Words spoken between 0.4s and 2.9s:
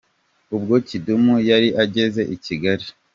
Ubwo Kidum yari ageze i Kigali.